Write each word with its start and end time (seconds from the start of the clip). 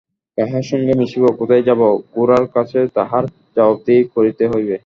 কাহার 0.37 0.65
সঙ্গে 0.69 0.93
মিশিব, 0.99 1.23
কোথায় 1.39 1.63
যাইব, 1.67 1.81
গোরার 2.15 2.45
কাছে 2.55 2.79
তাহার 2.97 3.23
জবাবদিহি 3.55 4.03
করিতে 4.15 4.43
হইবে! 4.51 4.75